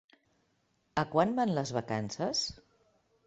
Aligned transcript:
A 1.01 1.03
quant 1.11 1.35
van 1.41 1.53
les 1.57 1.73
vacances? 1.77 2.43